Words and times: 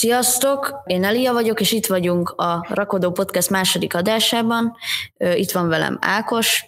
Sziasztok, 0.00 0.82
én 0.86 1.04
Elia 1.04 1.32
vagyok, 1.32 1.60
és 1.60 1.72
itt 1.72 1.86
vagyunk 1.86 2.28
a 2.28 2.66
Rakodó 2.68 3.10
Podcast 3.10 3.50
második 3.50 3.94
adásában. 3.94 4.76
Itt 5.18 5.50
van 5.50 5.68
velem 5.68 5.98
Ákos. 6.00 6.64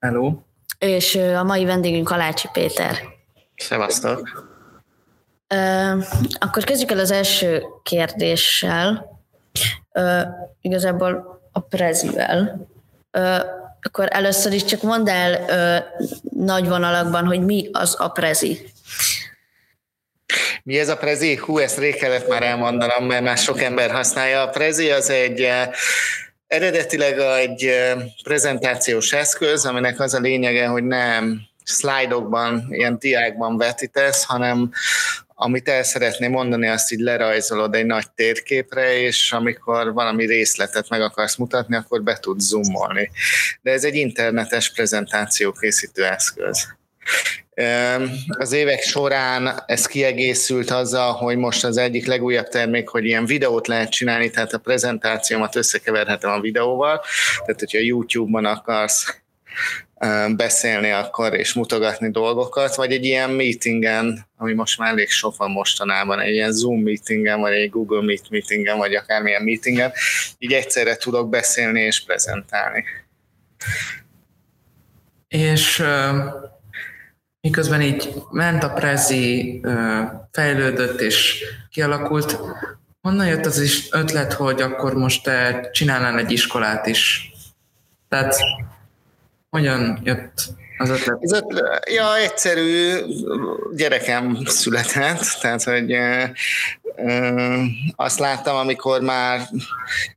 Hello. 0.00 0.32
És 0.78 1.14
a 1.14 1.42
mai 1.42 1.64
vendégünk 1.64 2.10
Alácsi 2.10 2.48
Péter. 2.52 2.96
Szevasztok. 3.56 4.46
Akkor 6.38 6.64
kezdjük 6.64 6.90
el 6.90 6.98
az 6.98 7.10
első 7.10 7.62
kérdéssel. 7.82 9.06
Igazából 10.60 11.40
a 11.52 11.60
prezivel. 11.60 12.66
Akkor 13.80 14.08
először 14.10 14.52
is 14.52 14.64
csak 14.64 14.82
mondd 14.82 15.08
el 15.08 15.40
nagy 16.30 16.68
vonalakban, 16.68 17.26
hogy 17.26 17.40
mi 17.40 17.68
az 17.72 17.96
a 17.98 18.08
prezi. 18.08 18.74
Mi 20.66 20.78
ez 20.78 20.88
a 20.88 20.96
Prezi? 20.96 21.36
Hú, 21.36 21.58
ezt 21.58 21.78
rég 21.78 21.94
kellett 21.94 22.28
már 22.28 22.42
elmondanom, 22.42 23.06
mert 23.06 23.22
már 23.22 23.38
sok 23.38 23.60
ember 23.60 23.90
használja. 23.90 24.42
A 24.42 24.48
Prezi 24.48 24.90
az 24.90 25.10
egy 25.10 25.40
eh, 25.40 25.68
eredetileg 26.46 27.18
egy 27.18 27.64
eh, 27.64 27.96
prezentációs 28.22 29.12
eszköz, 29.12 29.64
aminek 29.64 30.00
az 30.00 30.14
a 30.14 30.20
lényege, 30.20 30.66
hogy 30.66 30.84
nem 30.84 31.40
szlájdokban, 31.64 32.66
ilyen 32.70 32.98
diákban 32.98 33.56
vetítesz, 33.56 34.24
hanem 34.24 34.70
amit 35.34 35.68
el 35.68 35.82
szeretném 35.82 36.30
mondani, 36.30 36.68
azt 36.68 36.92
így 36.92 37.00
lerajzolod 37.00 37.74
egy 37.74 37.86
nagy 37.86 38.10
térképre, 38.14 38.98
és 38.98 39.32
amikor 39.32 39.92
valami 39.92 40.26
részletet 40.26 40.88
meg 40.88 41.00
akarsz 41.00 41.36
mutatni, 41.36 41.76
akkor 41.76 42.02
be 42.02 42.18
tudsz 42.18 42.44
zoomolni. 42.44 43.10
De 43.62 43.70
ez 43.70 43.84
egy 43.84 43.94
internetes 43.94 44.72
prezentáció 44.72 45.52
készítő 45.52 46.04
eszköz. 46.04 46.66
Az 48.26 48.52
évek 48.52 48.82
során 48.82 49.62
ez 49.66 49.86
kiegészült 49.86 50.70
azzal, 50.70 51.12
hogy 51.12 51.36
most 51.36 51.64
az 51.64 51.76
egyik 51.76 52.06
legújabb 52.06 52.48
termék, 52.48 52.88
hogy 52.88 53.04
ilyen 53.04 53.26
videót 53.26 53.66
lehet 53.66 53.90
csinálni, 53.90 54.30
tehát 54.30 54.52
a 54.52 54.58
prezentációmat 54.58 55.56
összekeverhetem 55.56 56.30
a 56.30 56.40
videóval, 56.40 57.04
tehát 57.44 57.60
hogyha 57.60 57.78
YouTube-ban 57.78 58.44
akarsz 58.44 59.20
beszélni 60.36 60.90
akkor 60.90 61.34
és 61.34 61.52
mutogatni 61.52 62.10
dolgokat, 62.10 62.74
vagy 62.74 62.92
egy 62.92 63.04
ilyen 63.04 63.30
meetingen, 63.30 64.26
ami 64.36 64.52
most 64.52 64.78
már 64.78 64.90
elég 64.92 65.10
sok 65.10 65.36
van 65.36 65.50
mostanában, 65.50 66.20
egy 66.20 66.32
ilyen 66.32 66.52
Zoom 66.52 66.80
meetingen, 66.80 67.40
vagy 67.40 67.52
egy 67.52 67.70
Google 67.70 68.02
Meet 68.02 68.30
meetingen, 68.30 68.76
vagy 68.76 68.94
akármilyen 68.94 69.42
meetingen, 69.42 69.92
így 70.38 70.52
egyszerre 70.52 70.96
tudok 70.96 71.28
beszélni 71.28 71.80
és 71.80 72.04
prezentálni. 72.04 72.84
És 75.28 75.84
miközben 77.46 77.80
így 77.80 78.14
ment 78.30 78.62
a 78.62 78.72
Prezi, 78.72 79.60
fejlődött 80.32 81.00
és 81.00 81.44
kialakult, 81.70 82.38
honnan 83.00 83.26
jött 83.26 83.46
az 83.46 83.60
is 83.60 83.88
ötlet, 83.90 84.32
hogy 84.32 84.60
akkor 84.60 84.94
most 84.94 85.22
te 85.22 85.68
csinálnál 85.72 86.18
egy 86.18 86.30
iskolát 86.30 86.86
is? 86.86 87.32
Tehát 88.08 88.36
hogyan 89.50 90.00
jött 90.02 90.48
az 90.78 90.90
ötlet? 90.90 91.18
Az 91.20 91.32
ötlet, 91.32 91.90
ja, 91.90 92.16
egyszerű 92.16 92.98
gyerekem 93.74 94.38
született, 94.44 95.38
tehát 95.40 95.62
hogy 95.62 95.96
azt 97.96 98.18
láttam, 98.18 98.56
amikor 98.56 99.00
már 99.00 99.40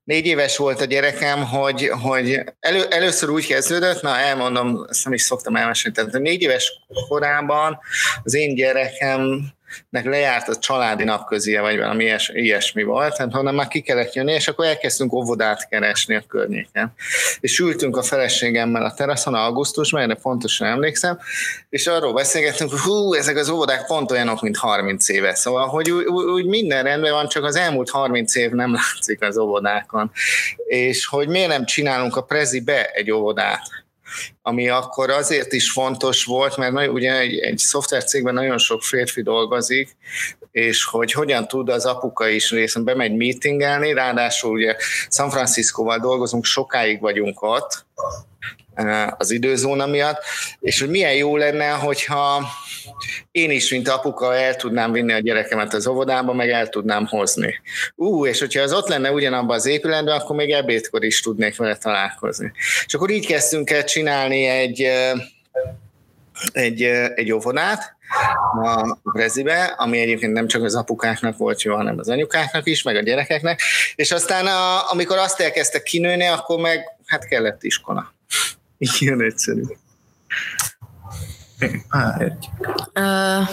négy 0.04 0.26
éves 0.26 0.58
volt 0.58 0.82
a 0.82 0.86
gyerekem, 0.86 1.46
hogy, 1.46 1.92
hogy 2.02 2.44
elő, 2.60 2.84
először 2.90 3.30
úgy 3.30 3.46
kezdődött, 3.46 4.02
na 4.02 4.18
elmondom, 4.18 4.86
ezt 4.90 5.04
nem 5.04 5.14
is 5.14 5.22
szoktam 5.22 5.56
elmesélni, 5.56 5.98
tehát 5.98 6.20
négy 6.20 6.42
éves 6.42 6.72
korában 7.08 7.80
az 8.24 8.34
én 8.34 8.56
gyerekem 8.56 9.54
nek 9.90 10.06
lejárt 10.06 10.48
a 10.48 10.56
családi 10.56 11.04
napközie, 11.04 11.62
vagy 11.62 11.78
valami 11.78 12.04
ilyes, 12.04 12.30
ilyesmi 12.34 12.84
volt, 12.84 13.16
tehát 13.16 13.32
honnan 13.32 13.56
már 13.56 13.68
ki 13.68 13.82
kellett 13.82 14.14
jönni, 14.14 14.34
és 14.34 14.48
akkor 14.48 14.66
elkezdtünk 14.66 15.14
óvodát 15.14 15.68
keresni 15.70 16.16
a 16.16 16.24
környéken. 16.28 16.94
És 17.40 17.60
ültünk 17.60 17.98
a 17.98 18.02
feleségemmel 18.02 18.86
a 18.86 18.94
teraszon 18.94 19.34
augusztusban, 19.34 20.02
erre 20.02 20.16
pontosan 20.16 20.68
emlékszem, 20.68 21.20
és 21.70 21.88
arról 21.88 22.14
beszélgettünk, 22.14 22.72
hú, 22.72 23.14
ezek 23.14 23.38
az 23.38 23.50
óvodák 23.50 23.86
pont 23.86 24.12
olyanok, 24.12 24.42
mint 24.42 24.58
30 24.58 25.10
éve. 25.10 25.36
Szóval, 25.36 25.68
hogy 25.68 25.92
úgy, 25.92 26.06
úgy 26.06 26.46
minden 26.46 26.84
rendben 26.84 27.14
van, 27.14 27.28
csak 27.28 27.44
az 27.44 27.56
elmúlt 27.56 27.90
30 27.90 28.36
év 28.36 28.52
nem 28.52 28.74
látszik 28.74 29.22
az 29.22 29.38
óvodákon. 29.38 30.12
És 30.66 31.06
hogy 31.06 31.28
miért 31.28 31.50
nem 31.50 31.66
csinálunk 31.66 32.16
a 32.16 32.24
prezibe 32.24 32.86
egy 32.86 33.12
óvodát 33.12 33.88
ami 34.42 34.70
akkor 34.70 35.10
azért 35.10 35.54
is 35.54 35.72
fontos 35.72 36.26
volt, 36.26 36.58
mert 36.58 36.88
ugye 36.88 37.20
egy, 37.20 37.38
egy 37.38 37.58
szoftvercégben 37.58 38.34
nagyon 38.34 38.58
sok 38.58 38.84
férfi 38.84 39.22
dolgozik, 39.22 39.98
és 40.52 40.84
hogy 40.84 41.12
hogyan 41.12 41.48
tud 41.48 41.70
az 41.70 41.86
apuka 41.86 42.28
is 42.28 42.52
részben 42.52 42.84
bemegy 42.84 43.16
meetingelni, 43.16 43.94
ráadásul 43.94 44.52
ugye 44.52 44.76
San 45.10 45.30
Franciscóval 45.30 46.00
dolgozunk, 46.00 46.46
sokáig 46.46 47.00
vagyunk 47.00 47.42
ott, 47.42 47.86
az 49.18 49.32
időzóna 49.32 49.86
miatt, 49.86 50.24
és 50.60 50.80
hogy 50.80 50.90
milyen 50.90 51.14
jó 51.14 51.38
lenne, 51.38 51.70
hogyha 51.70 52.48
én 53.32 53.52
is, 53.52 53.72
mint 53.72 53.88
apuka 53.88 54.36
el 54.36 54.56
tudnám 54.56 54.92
vinni 54.92 55.14
a 55.14 55.20
gyerekemet 55.20 55.74
az 55.74 55.88
óvodába, 55.88 56.34
meg 56.34 56.50
el 56.50 56.68
tudnám 56.68 57.06
hozni. 57.06 57.62
Ú, 57.96 58.26
és 58.26 58.40
hogyha 58.40 58.62
az 58.62 58.74
ott 58.74 58.88
lenne 58.88 59.12
ugyanabban 59.12 59.56
az 59.56 59.66
épületben, 59.66 60.20
akkor 60.20 60.36
még 60.36 60.52
ebédkor 60.52 61.04
is 61.04 61.22
tudnék 61.22 61.58
vele 61.58 61.76
találkozni. 61.76 62.52
És 62.86 62.94
akkor 62.94 63.10
így 63.10 63.26
kezdtünk 63.26 63.70
el 63.70 63.84
csinálni 63.84 64.46
egy, 64.46 64.88
egy, 66.52 66.84
egy 67.16 67.32
óvodát, 67.32 67.98
a 68.64 68.98
Brezibe, 69.04 69.64
ami 69.64 70.00
egyébként 70.00 70.34
nem 70.34 70.48
csak 70.48 70.64
az 70.64 70.76
apukáknak 70.76 71.38
volt 71.38 71.62
jó, 71.62 71.76
hanem 71.76 72.00
az 72.00 72.10
anyukáknak 72.10 72.68
is, 72.68 72.84
meg 72.84 72.96
a 72.96 73.02
gyerekeknek, 73.02 73.62
és 73.96 74.12
aztán 74.12 74.48
a, 74.48 74.92
amikor 74.92 75.18
azt 75.18 75.40
elkezdtek 75.40 75.84
kinőni, 75.84 76.26
akkor 76.26 76.60
meg 76.60 76.86
hát 77.06 77.28
kellett 77.28 77.64
iskola. 77.64 78.14
Ilyen 79.00 79.22
egyszerű. 79.22 79.62
Uh, 82.96 83.48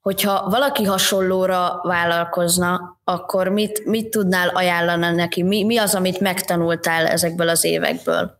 hogyha 0.00 0.48
valaki 0.50 0.84
hasonlóra 0.84 1.80
vállalkozna, 1.82 2.98
akkor 3.04 3.48
mit, 3.48 3.84
mit 3.84 4.08
tudnál 4.08 4.48
ajánlani 4.48 5.14
neki? 5.14 5.42
Mi, 5.42 5.64
mi 5.64 5.78
az, 5.78 5.94
amit 5.94 6.20
megtanultál 6.20 7.06
ezekből 7.06 7.48
az 7.48 7.64
évekből? 7.64 8.38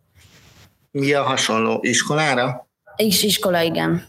Mi 0.91 1.13
a 1.13 1.23
hasonló? 1.23 1.79
Iskolára? 1.83 2.69
Is, 2.97 3.23
iskola, 3.23 3.61
igen. 3.61 4.09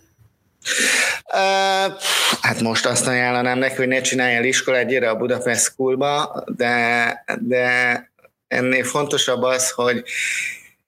Uh, 1.34 1.94
hát 2.42 2.62
most 2.62 2.86
azt 2.86 3.08
ajánlanám 3.08 3.58
neki, 3.58 3.76
hogy 3.76 3.88
ne 3.88 4.02
csinálj 4.02 4.36
el 4.36 4.44
iskolát, 4.44 4.88
gyere 4.88 5.10
a 5.10 5.16
Budapest 5.16 5.62
Schoolba, 5.62 6.44
de, 6.48 7.24
de 7.40 8.12
ennél 8.48 8.84
fontosabb 8.84 9.42
az, 9.42 9.72
hogy 9.72 10.04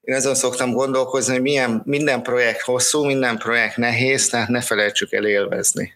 én 0.07 0.15
azon 0.15 0.35
szoktam 0.35 0.71
gondolkozni, 0.71 1.33
hogy 1.33 1.41
milyen, 1.41 1.81
minden 1.85 2.21
projekt 2.21 2.61
hosszú, 2.61 3.05
minden 3.05 3.37
projekt 3.37 3.77
nehéz, 3.77 4.29
tehát 4.29 4.47
ne 4.47 4.61
felejtsük 4.61 5.13
el 5.13 5.25
élvezni. 5.25 5.93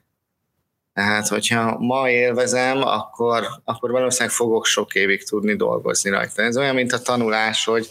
Tehát, 0.94 1.28
hogyha 1.28 1.78
ma 1.78 2.10
élvezem, 2.10 2.82
akkor, 2.82 3.48
akkor 3.64 3.92
valószínűleg 3.92 4.34
fogok 4.34 4.66
sok 4.66 4.96
évig 4.96 5.28
tudni 5.28 5.56
dolgozni 5.56 6.10
rajta. 6.10 6.42
Ez 6.42 6.58
olyan, 6.58 6.76
mint 6.76 6.92
a 6.92 7.02
tanulás, 7.02 7.66
hogy 7.66 7.90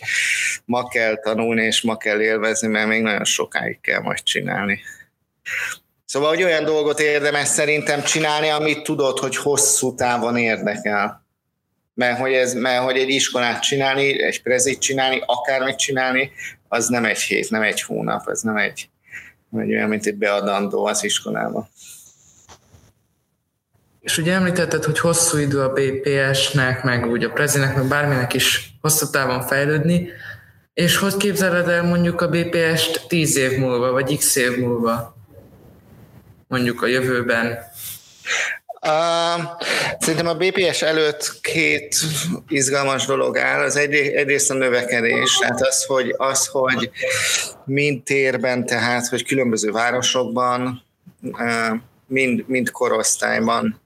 ma 0.64 0.88
kell 0.88 1.16
tanulni, 1.16 1.62
és 1.62 1.82
ma 1.82 1.97
kell 1.97 2.20
élvezni, 2.20 2.69
mert 2.69 2.88
még 2.88 3.03
nagyon 3.03 3.25
sokáig 3.25 3.80
kell 3.80 4.00
majd 4.00 4.22
csinálni. 4.22 4.80
Szóval, 6.04 6.28
hogy 6.28 6.42
olyan 6.42 6.64
dolgot 6.64 7.00
érdemes 7.00 7.48
szerintem 7.48 8.03
csinálni, 8.03 8.48
amit 8.48 8.82
tudod, 8.82 9.19
hogy 9.19 9.36
hosszú 9.36 9.94
távon 9.94 10.36
érdekel 10.36 11.25
mert 12.00 12.18
hogy, 12.18 12.32
ez, 12.32 12.54
mert 12.54 12.82
hogy 12.82 12.96
egy 12.96 13.08
iskolát 13.08 13.62
csinálni, 13.62 14.22
egy 14.22 14.42
prezit 14.42 14.80
csinálni, 14.80 15.22
akármit 15.26 15.76
csinálni, 15.76 16.30
az 16.68 16.88
nem 16.88 17.04
egy 17.04 17.18
hét, 17.18 17.50
nem 17.50 17.62
egy 17.62 17.82
hónap, 17.82 18.28
ez 18.28 18.40
nem 18.40 18.56
egy, 18.56 18.90
nem 19.48 19.62
egy 19.62 19.74
olyan, 19.74 19.88
mint 19.88 20.06
egy 20.06 20.14
beadandó 20.14 20.84
az 20.84 21.04
iskolába. 21.04 21.68
És 24.00 24.18
ugye 24.18 24.32
említetted, 24.32 24.84
hogy 24.84 24.98
hosszú 24.98 25.38
idő 25.38 25.60
a 25.60 25.72
BPS-nek, 25.72 26.82
meg 26.82 27.06
úgy 27.06 27.24
a 27.24 27.30
prezinek, 27.30 27.76
meg 27.76 27.88
bárminek 27.88 28.34
is 28.34 28.72
hosszú 28.80 29.10
távon 29.10 29.42
fejlődni, 29.42 30.08
és 30.74 30.96
hogy 30.96 31.16
képzeled 31.16 31.68
el 31.68 31.82
mondjuk 31.82 32.20
a 32.20 32.28
BPS-t 32.28 33.04
tíz 33.08 33.36
év 33.36 33.58
múlva, 33.58 33.92
vagy 33.92 34.16
x 34.16 34.36
év 34.36 34.58
múlva? 34.58 35.16
Mondjuk 36.48 36.82
a 36.82 36.86
jövőben. 36.86 37.58
Uh, 38.86 39.44
szerintem 39.98 40.27
a 40.27 40.34
BPS 40.34 40.82
előtt 40.82 41.38
két 41.41 41.97
izgalmas 42.48 43.06
dolog 43.06 43.38
áll. 43.38 43.60
Az 43.62 43.77
egy, 43.77 43.94
egyrészt 43.94 44.50
a 44.50 44.54
növekedés, 44.54 45.36
tehát 45.41 45.60
az, 45.60 45.84
hogy, 45.84 46.15
az, 46.16 46.47
hogy 46.47 46.91
mind 47.65 48.03
térben, 48.03 48.66
tehát, 48.66 49.06
hogy 49.06 49.24
különböző 49.24 49.71
városokban 49.71 50.82
uh, 51.22 51.80
mind, 52.10 52.45
mind 52.47 52.71
korosztályban 52.71 53.80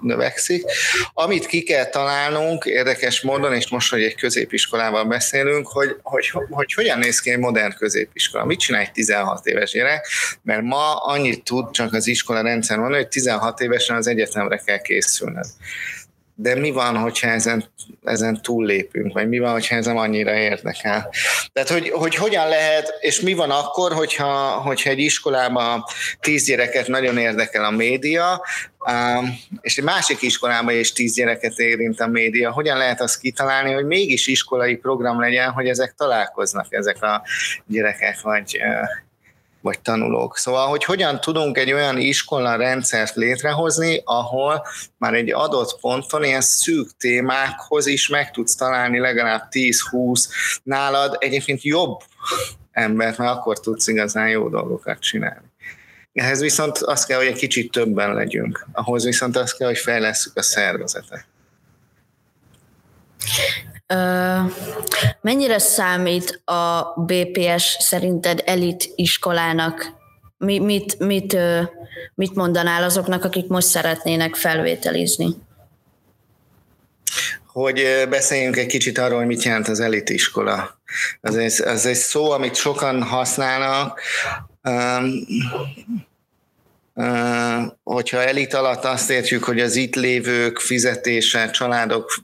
növekszik. 0.00 0.64
Amit 1.12 1.46
ki 1.46 1.62
kell 1.62 1.84
találnunk 1.84 2.64
érdekes 2.64 3.20
módon, 3.20 3.54
és 3.54 3.68
most, 3.68 3.90
hogy 3.90 4.02
egy 4.02 4.14
középiskolával 4.14 5.04
beszélünk, 5.04 5.68
hogy, 5.68 5.96
hogy, 6.02 6.28
hogy, 6.28 6.46
hogy 6.50 6.72
hogyan 6.72 6.98
néz 6.98 7.20
ki 7.20 7.30
egy 7.30 7.38
modern 7.38 7.74
középiskola. 7.76 8.44
Mit 8.44 8.58
csinál 8.58 8.80
egy 8.80 8.92
16 8.92 9.46
éves 9.46 9.70
gyerek? 9.70 10.06
Mert 10.42 10.62
ma 10.62 10.94
annyit 10.94 11.44
tud 11.44 11.70
csak 11.70 11.92
az 11.92 12.06
iskola 12.06 12.40
rendszer 12.42 12.76
mondani, 12.76 13.02
hogy 13.02 13.10
16 13.10 13.60
évesen 13.60 13.96
az 13.96 14.06
egyetemre 14.06 14.56
kell 14.56 14.80
készülned. 14.80 15.46
De 16.34 16.54
mi 16.54 16.70
van, 16.70 16.96
hogyha 16.96 17.28
ezen, 17.28 17.64
ezen 18.04 18.42
túllépünk, 18.42 19.12
vagy 19.12 19.28
mi 19.28 19.38
van, 19.38 19.52
hogyha 19.52 19.76
ez 19.76 19.86
annyira 19.86 20.34
érdekel. 20.34 21.10
Tehát, 21.52 21.68
hogy, 21.68 21.90
hogy 21.90 22.14
hogyan 22.14 22.48
lehet, 22.48 22.94
és 23.00 23.20
mi 23.20 23.34
van 23.34 23.50
akkor, 23.50 23.92
hogyha, 23.92 24.50
hogyha 24.50 24.90
egy 24.90 24.98
iskolában 24.98 25.84
tíz 26.20 26.44
gyereket 26.44 26.86
nagyon 26.86 27.18
érdekel 27.18 27.64
a 27.64 27.70
média, 27.70 28.42
és 29.60 29.78
egy 29.78 29.84
másik 29.84 30.22
iskolában 30.22 30.74
is 30.74 30.92
tíz 30.92 31.14
gyereket 31.14 31.58
érint 31.58 32.00
a 32.00 32.06
média, 32.06 32.52
hogyan 32.52 32.76
lehet 32.76 33.00
azt 33.00 33.20
kitalálni, 33.20 33.72
hogy 33.72 33.86
mégis 33.86 34.26
iskolai 34.26 34.76
program 34.76 35.20
legyen, 35.20 35.50
hogy 35.50 35.68
ezek 35.68 35.94
találkoznak, 35.96 36.66
ezek 36.70 37.02
a 37.02 37.22
gyerekek, 37.66 38.20
vagy 38.20 38.58
vagy 39.62 39.80
tanulók. 39.80 40.36
Szóval, 40.36 40.68
hogy 40.68 40.84
hogyan 40.84 41.20
tudunk 41.20 41.58
egy 41.58 41.72
olyan 41.72 41.98
iskola 41.98 42.56
rendszert 42.56 43.14
létrehozni, 43.14 44.02
ahol 44.04 44.66
már 44.98 45.14
egy 45.14 45.32
adott 45.32 45.80
ponton 45.80 46.24
ilyen 46.24 46.40
szűk 46.40 46.96
témákhoz 46.98 47.86
is 47.86 48.08
meg 48.08 48.30
tudsz 48.30 48.54
találni 48.54 48.98
legalább 48.98 49.48
10-20 49.50 50.28
nálad 50.62 51.16
egyébként 51.18 51.62
jobb 51.62 52.00
embert, 52.72 53.18
mert 53.18 53.30
akkor 53.30 53.60
tudsz 53.60 53.86
igazán 53.86 54.28
jó 54.28 54.48
dolgokat 54.48 54.98
csinálni. 54.98 55.50
Ehhez 56.12 56.40
viszont 56.40 56.78
az 56.78 57.04
kell, 57.04 57.18
hogy 57.18 57.26
egy 57.26 57.38
kicsit 57.38 57.72
többen 57.72 58.14
legyünk. 58.14 58.66
Ahhoz 58.72 59.04
viszont 59.04 59.36
az 59.36 59.52
kell, 59.52 59.68
hogy 59.68 59.78
fejlesszük 59.78 60.36
a 60.36 60.42
szervezetet. 60.42 61.24
Mennyire 65.20 65.58
számít 65.58 66.42
a 66.44 66.94
BPS 66.96 67.76
szerinted 67.78 68.42
elit 68.46 68.92
iskolának? 68.94 69.92
Mi, 70.38 70.58
mit, 70.58 70.98
mit, 70.98 71.36
mit 72.14 72.34
mondanál 72.34 72.82
azoknak, 72.82 73.24
akik 73.24 73.48
most 73.48 73.66
szeretnének 73.66 74.34
felvételizni? 74.34 75.26
Hogy 77.46 78.06
beszéljünk 78.08 78.56
egy 78.56 78.66
kicsit 78.66 78.98
arról, 78.98 79.18
hogy 79.18 79.26
mit 79.26 79.42
jelent 79.42 79.68
az 79.68 79.80
elitiskola. 79.80 80.80
Az 81.20 81.36
egy, 81.36 81.62
az 81.64 81.86
egy 81.86 81.94
szó, 81.94 82.30
amit 82.30 82.54
sokan 82.54 83.02
használnak, 83.02 84.00
hogyha 87.82 88.22
elit 88.22 88.54
alatt 88.54 88.84
azt 88.84 89.10
értjük, 89.10 89.44
hogy 89.44 89.60
az 89.60 89.76
itt 89.76 89.94
lévők 89.94 90.58
fizetése, 90.58 91.50
családok 91.50 92.14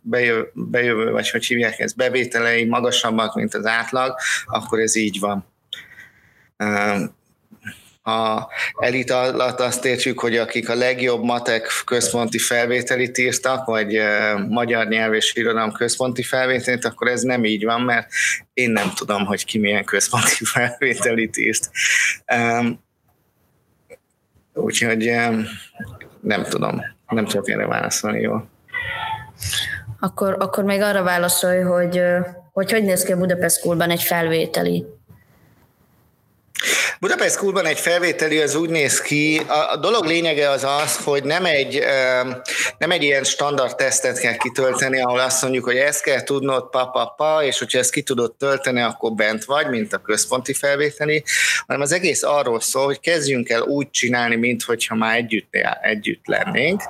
bejövő, 0.54 1.10
vagy 1.10 1.30
hogy 1.30 1.46
hívják 1.46 1.78
ezt, 1.78 1.96
bevételei 1.96 2.64
magasabbak, 2.64 3.34
mint 3.34 3.54
az 3.54 3.66
átlag, 3.66 4.14
akkor 4.46 4.78
ez 4.78 4.96
így 4.96 5.18
van. 5.20 5.46
Ha 8.02 8.50
elit 8.80 9.10
alatt 9.10 9.60
azt 9.60 9.84
értjük, 9.84 10.20
hogy 10.20 10.36
akik 10.36 10.68
a 10.68 10.74
legjobb 10.74 11.22
matek 11.22 11.70
központi 11.84 12.38
felvételit 12.38 13.18
írtak, 13.18 13.64
vagy 13.64 14.00
magyar 14.48 14.86
nyelv 14.86 15.14
és 15.14 15.34
irodalom 15.34 15.72
központi 15.72 16.22
felvételit, 16.22 16.84
akkor 16.84 17.08
ez 17.08 17.22
nem 17.22 17.44
így 17.44 17.64
van, 17.64 17.80
mert 17.80 18.08
én 18.52 18.70
nem 18.70 18.92
tudom, 18.94 19.24
hogy 19.24 19.44
ki 19.44 19.58
milyen 19.58 19.84
központi 19.84 20.44
felvételit 20.54 21.36
írt 21.36 21.70
Úgyhogy 24.60 25.12
nem 26.20 26.42
tudom, 26.42 26.80
nem 27.08 27.24
tudok 27.24 27.50
erre 27.50 27.66
válaszolni 27.66 28.20
jól. 28.20 28.48
Akkor, 30.00 30.36
akkor 30.38 30.64
még 30.64 30.80
arra 30.80 31.02
válaszolj, 31.02 31.60
hogy 31.60 32.02
hogy, 32.58 32.72
hogy 32.72 32.84
néz 32.84 33.02
ki 33.02 33.12
a 33.12 33.16
Budapest 33.16 33.56
Schoolban 33.56 33.90
egy 33.90 34.02
felvételi 34.02 34.86
Budapest 37.00 37.34
Schoolban 37.34 37.66
egy 37.66 37.78
felvételi 37.78 38.38
az 38.38 38.54
úgy 38.54 38.70
néz 38.70 39.00
ki, 39.00 39.38
a, 39.38 39.70
a 39.70 39.76
dolog 39.76 40.04
lényege 40.04 40.50
az 40.50 40.64
az, 40.64 40.96
hogy 40.96 41.24
nem 41.24 41.44
egy, 41.44 41.82
nem 42.78 42.90
egy 42.90 43.02
ilyen 43.02 43.24
standard 43.24 43.76
tesztet 43.76 44.20
kell 44.20 44.36
kitölteni, 44.36 45.00
ahol 45.00 45.20
azt 45.20 45.42
mondjuk, 45.42 45.64
hogy 45.64 45.76
ezt 45.76 46.02
kell 46.02 46.22
tudnod, 46.22 46.70
pa, 46.70 46.86
pa, 46.86 47.14
pa, 47.16 47.44
és 47.44 47.58
hogyha 47.58 47.78
ezt 47.78 47.90
ki 47.90 48.02
tudod 48.02 48.34
tölteni, 48.34 48.80
akkor 48.80 49.12
bent 49.12 49.44
vagy, 49.44 49.68
mint 49.68 49.92
a 49.92 49.98
központi 49.98 50.52
felvételi, 50.52 51.24
hanem 51.66 51.82
az 51.82 51.92
egész 51.92 52.22
arról 52.22 52.60
szól, 52.60 52.84
hogy 52.84 53.00
kezdjünk 53.00 53.48
el 53.48 53.62
úgy 53.62 53.90
csinálni, 53.90 54.36
mintha 54.36 54.94
már 54.94 55.16
együtt, 55.16 55.54
együtt 55.82 56.26
lennénk. 56.26 56.82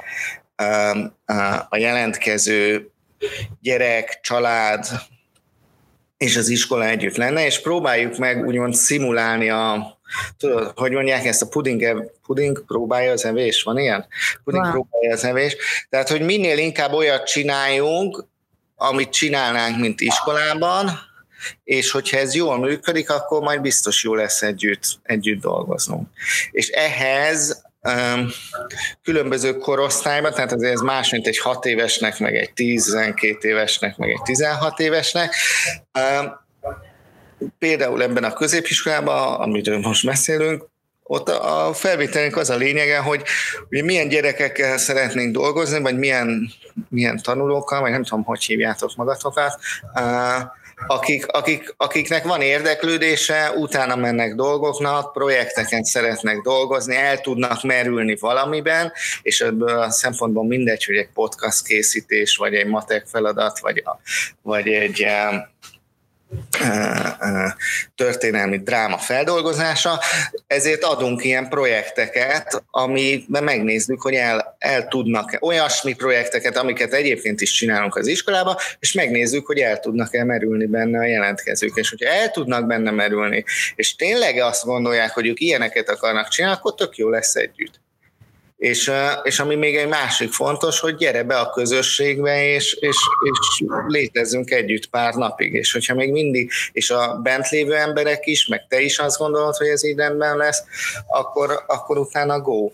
A 1.69 1.76
jelentkező 1.76 2.90
gyerek, 3.61 4.19
család, 4.22 4.87
és 6.16 6.37
az 6.37 6.49
iskola 6.49 6.84
együtt 6.84 7.16
lenne, 7.16 7.44
és 7.44 7.61
próbáljuk 7.61 8.16
meg 8.16 8.46
úgymond 8.46 8.75
szimulálni 8.75 9.50
a, 9.50 9.97
tudod, 10.37 10.72
hogy 10.76 10.93
mondják 10.93 11.25
ezt 11.25 11.43
a 11.43 11.49
puding, 11.49 12.10
puding 12.26 12.64
próbálja 12.66 13.12
az 13.12 13.25
evés, 13.25 13.62
van 13.62 13.78
ilyen? 13.78 14.06
Puding 14.44 14.64
wow. 14.64 14.72
próbálja 14.72 15.12
az 15.12 15.25
evés. 15.25 15.56
Tehát, 15.88 16.08
hogy 16.08 16.20
minél 16.20 16.58
inkább 16.58 16.93
olyat 16.93 17.26
csináljunk, 17.26 18.25
amit 18.76 19.10
csinálnánk, 19.10 19.78
mint 19.78 20.00
iskolában, 20.00 20.90
és 21.64 21.90
hogyha 21.90 22.16
ez 22.16 22.34
jól 22.34 22.58
működik, 22.58 23.10
akkor 23.10 23.40
majd 23.40 23.60
biztos 23.60 24.05
jó 24.05 24.14
lesz 24.14 24.43
együtt, 24.43 24.84
együtt 25.02 25.40
dolgoznunk. 25.40 26.08
És 26.50 26.69
ehhez 26.69 27.66
különböző 29.02 29.56
korosztályban, 29.56 30.32
tehát 30.32 30.52
azért 30.52 30.72
ez 30.72 30.81
más, 30.81 31.11
mint 31.11 31.26
egy 31.26 31.38
6 31.38 31.64
évesnek, 31.66 32.19
meg 32.19 32.37
egy 32.37 32.52
12 32.52 33.49
évesnek, 33.49 33.96
meg 33.96 34.11
egy 34.11 34.22
16 34.22 34.78
évesnek. 34.81 35.34
Például 37.58 38.02
ebben 38.02 38.25
a 38.25 38.32
középiskolában, 38.32 39.40
amiről 39.40 39.79
most 39.79 40.06
beszélünk, 40.06 40.69
ott 41.02 41.29
a 41.29 41.70
felvételünk 41.75 42.37
az 42.37 42.50
a 42.50 42.56
lényege, 42.56 42.99
hogy, 42.99 43.23
hogy 43.69 43.85
milyen 43.85 44.08
gyerekekkel 44.08 44.79
szeretnénk 44.79 45.32
dolgozni, 45.32 45.81
vagy 45.81 45.99
milyen, 45.99 46.50
milyen 46.88 47.20
tanulókkal, 47.23 47.81
vagy 47.81 47.90
nem 47.90 48.05
tudom, 48.05 48.25
hogy 48.25 48.44
hívjátok 48.44 48.96
magatokat, 48.96 49.58
akik, 50.87 51.26
akik, 51.26 51.75
akiknek 51.76 52.25
van 52.25 52.40
érdeklődése, 52.40 53.52
utána 53.56 53.96
mennek 53.96 54.35
dolgoknak, 54.35 55.12
projekteken 55.12 55.85
szeretnek 55.85 56.40
dolgozni, 56.40 56.96
el 56.96 57.20
tudnak 57.20 57.62
merülni 57.62 58.17
valamiben, 58.20 58.93
és 59.23 59.40
ebből 59.40 59.79
a 59.79 59.90
szempontból 59.90 60.44
mindegy, 60.44 60.85
hogy 60.85 60.96
egy 60.96 61.08
podcast 61.14 61.67
készítés, 61.67 62.37
vagy 62.37 62.55
egy 62.55 62.67
matek 62.67 63.06
feladat, 63.06 63.58
vagy, 63.58 63.82
vagy 64.43 64.69
egy 64.69 65.06
történelmi 67.94 68.58
dráma 68.58 68.99
feldolgozása, 68.99 70.00
ezért 70.46 70.84
adunk 70.84 71.25
ilyen 71.25 71.49
projekteket, 71.49 72.62
amiben 72.70 73.44
megnézzük, 73.44 74.00
hogy 74.00 74.14
el, 74.14 74.56
el 74.58 74.88
tudnak 74.88 75.37
olyasmi 75.40 75.94
projekteket, 75.94 76.56
amiket 76.56 76.93
egyébként 76.93 77.40
is 77.40 77.52
csinálunk 77.52 77.96
az 77.96 78.06
iskolába, 78.06 78.60
és 78.78 78.92
megnézzük, 78.92 79.47
hogy 79.47 79.59
el 79.59 79.80
tudnak-e 79.80 80.25
merülni 80.25 80.66
benne 80.66 80.99
a 80.99 81.06
jelentkezők. 81.06 81.73
És 81.75 81.88
hogyha 81.88 82.11
el 82.11 82.30
tudnak 82.30 82.66
benne 82.66 82.90
merülni, 82.90 83.44
és 83.75 83.97
tényleg 83.97 84.38
azt 84.38 84.64
gondolják, 84.64 85.11
hogy 85.11 85.26
ők 85.26 85.40
ilyeneket 85.40 85.88
akarnak 85.88 86.28
csinálni, 86.28 86.56
akkor 86.56 86.75
tök 86.75 86.97
jó 86.97 87.09
lesz 87.09 87.35
együtt. 87.35 87.80
És, 88.58 88.92
és 89.22 89.38
ami 89.38 89.54
még 89.54 89.76
egy 89.76 89.88
másik 89.88 90.32
fontos, 90.32 90.80
hogy 90.80 90.94
gyere 90.94 91.22
be 91.22 91.38
a 91.38 91.50
közösségbe, 91.50 92.44
és, 92.44 92.72
és, 92.72 92.96
és 93.22 93.64
létezzünk 93.86 94.50
együtt 94.50 94.86
pár 94.86 95.14
napig. 95.14 95.52
És 95.52 95.72
hogyha 95.72 95.94
még 95.94 96.12
mindig, 96.12 96.50
és 96.72 96.90
a 96.90 97.20
bent 97.22 97.48
lévő 97.48 97.74
emberek 97.74 98.26
is, 98.26 98.46
meg 98.46 98.66
te 98.68 98.80
is 98.80 98.98
azt 98.98 99.18
gondolod, 99.18 99.56
hogy 99.56 99.66
ez 99.66 99.84
így 99.84 99.96
rendben 99.96 100.36
lesz, 100.36 100.62
akkor, 101.06 101.64
akkor 101.66 101.98
utána 101.98 102.40
go. 102.40 102.70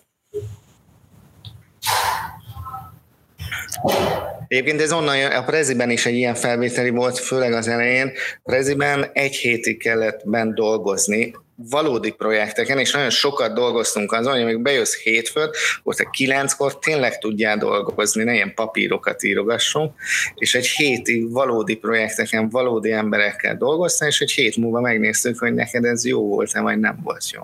Egyébként 4.55 4.81
ez 4.81 4.93
onnan, 4.93 5.25
a 5.25 5.45
Preziben 5.45 5.91
is 5.91 6.07
egy 6.07 6.15
ilyen 6.15 6.35
felvételi 6.35 6.91
volt, 6.91 7.19
főleg 7.19 7.53
az 7.53 7.69
elején. 7.69 8.13
Preziben 8.43 9.11
egy 9.13 9.35
hétig 9.35 9.79
kellett 9.79 10.21
bent 10.25 10.55
dolgozni, 10.55 11.35
valódi 11.57 12.11
projekteken, 12.11 12.79
és 12.79 12.93
nagyon 12.93 13.11
sokat 13.11 13.55
dolgoztunk 13.55 14.13
azon, 14.13 14.33
hogy 14.33 14.45
még 14.45 14.63
bejössz 14.63 14.97
hétfőn, 14.97 15.51
ott 15.83 15.99
a 15.99 16.11
kilenckor 16.11 16.79
tényleg 16.79 17.19
tudjál 17.19 17.59
dolgozni, 17.59 18.25
ne 18.25 18.35
ilyen 18.35 18.55
papírokat 18.55 19.23
írogassunk, 19.23 19.93
és 20.35 20.55
egy 20.55 20.67
hétig 20.67 21.33
valódi 21.33 21.77
projekteken, 21.77 22.49
valódi 22.49 22.93
emberekkel 22.93 23.57
dolgoztál, 23.57 24.09
és 24.09 24.21
egy 24.21 24.33
hét 24.33 24.57
múlva 24.57 24.81
megnéztük, 24.81 25.39
hogy 25.39 25.55
neked 25.55 25.85
ez 25.85 26.07
jó 26.07 26.27
volt-e, 26.27 26.61
vagy 26.61 26.79
nem 26.79 27.01
volt 27.03 27.31
jó. 27.31 27.43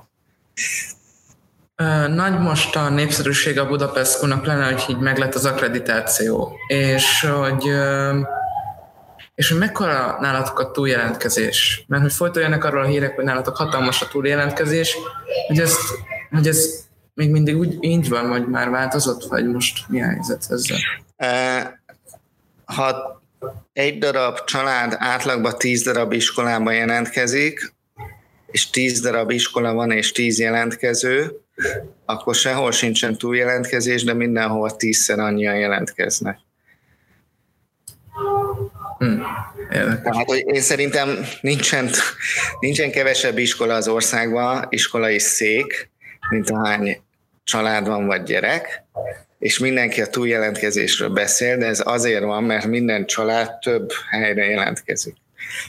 Nagy 2.09 2.39
most 2.39 2.77
a 2.77 2.89
népszerűség 2.89 3.59
a 3.59 3.67
Budapest 3.67 4.23
lenne, 4.23 4.73
hogy 4.73 4.85
így 4.89 4.99
meglett 4.99 5.35
az 5.35 5.45
akkreditáció, 5.45 6.57
és 6.67 7.21
hogy 7.21 7.65
és 9.35 9.51
hogy 9.51 9.59
mekkora 9.59 10.17
nálatok 10.21 10.59
a 10.59 10.71
túljelentkezés? 10.71 11.85
Mert 11.89 12.03
hogy 12.03 12.13
folyton 12.13 12.53
arról 12.53 12.83
a 12.83 12.87
hírek, 12.87 13.15
hogy 13.15 13.25
nálatok 13.25 13.57
hatalmas 13.57 14.03
a 14.03 14.09
túljelentkezés, 14.09 14.97
hogy, 15.47 15.59
ezt, 15.59 15.81
hogy 16.31 16.47
ez 16.47 16.85
még 17.15 17.31
mindig 17.31 17.57
úgy 17.57 17.77
így 17.81 18.09
van, 18.09 18.29
vagy 18.29 18.47
már 18.47 18.71
változott, 18.71 19.25
vagy 19.25 19.47
most 19.47 19.89
mi 19.89 20.03
a 20.03 20.07
helyzet 20.07 20.47
ezzel? 20.49 20.79
Ha 22.65 23.23
egy 23.73 23.99
darab 23.99 24.45
család 24.45 24.97
átlagban 24.99 25.59
tíz 25.59 25.83
darab 25.83 26.13
iskolában 26.13 26.75
jelentkezik, 26.75 27.75
és 28.47 28.71
tíz 28.71 29.01
darab 29.01 29.31
iskola 29.31 29.73
van, 29.73 29.91
és 29.91 30.13
tíz 30.13 30.39
jelentkező, 30.39 31.41
akkor 32.05 32.35
sehol 32.35 32.73
sincsen 32.73 33.19
túljelentkezés, 33.19 34.05
de 34.05 34.15
mindenhol 34.15 34.77
tízszer 34.77 35.19
annyian 35.19 35.59
jelentkeznek. 35.59 36.39
Hmm. 38.99 39.23
Tehát, 40.03 40.25
hogy 40.27 40.45
én 40.47 40.61
szerintem 40.61 41.19
nincsen, 41.41 41.91
nincsen 42.61 42.91
kevesebb 42.91 43.39
iskola 43.39 43.75
az 43.75 43.89
országban, 43.89 44.67
iskolai 44.69 45.19
szék, 45.19 45.91
mint 46.31 46.51
ahány 46.51 47.03
család 47.45 47.87
van 47.87 48.07
vagy 48.07 48.23
gyerek, 48.23 48.85
és 49.39 49.59
mindenki 49.59 50.01
a 50.01 50.07
túljelentkezésről 50.07 51.09
beszél, 51.09 51.57
de 51.57 51.67
ez 51.67 51.83
azért 51.85 52.23
van, 52.23 52.45
mert 52.45 52.67
minden 52.67 53.07
család 53.07 53.59
több 53.59 53.91
helyre 54.11 54.45
jelentkezik. 54.45 55.17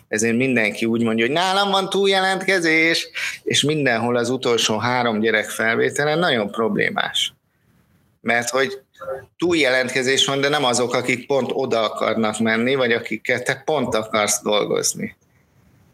Ezért 0.08 0.36
mindenki 0.36 0.86
úgy 0.86 1.04
mondja, 1.04 1.26
hogy 1.26 1.34
nálam 1.34 1.72
van 1.72 1.90
túljelentkezés, 1.90 3.10
és 3.44 3.62
mindenhol 3.64 4.16
az 4.16 4.30
utolsó 4.30 4.78
három 4.78 5.20
gyerek 5.20 5.50
felvételen 5.50 6.20
nagyon 6.20 6.52
problémás. 6.52 7.34
Mert 8.22 8.50
hogy 8.50 8.82
túljelentkezés 9.38 10.26
van, 10.26 10.42
de 10.42 10.50
nem 10.50 10.64
azok, 10.64 10.94
akik 10.94 11.26
pont 11.26 11.50
oda 11.54 11.84
akarnak 11.84 12.40
menni, 12.40 12.76
vagy 12.76 12.92
akikkel 12.92 13.44
te 13.44 13.62
pont 13.66 13.96
akarsz 13.96 14.42
dolgozni. 14.42 15.16